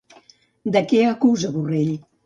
De 0.77 0.83
què 0.93 1.03
acusa 1.13 1.55
Borrell? 1.59 1.97